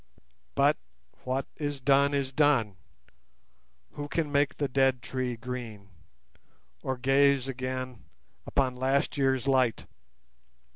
But 0.55 0.77
what 1.25 1.45
is 1.57 1.79
done 1.79 2.15
is 2.15 2.33
done. 2.33 2.75
Who 3.91 4.07
can 4.07 4.31
make 4.31 4.57
the 4.57 4.67
dead 4.67 5.03
tree 5.03 5.37
green, 5.37 5.89
or 6.81 6.97
gaze 6.97 7.47
again 7.47 8.05
upon 8.47 8.75
last 8.77 9.15
year's 9.15 9.45
light? 9.47 9.85